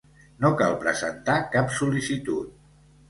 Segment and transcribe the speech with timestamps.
[0.45, 2.57] No cal presentar cap sol·licitud.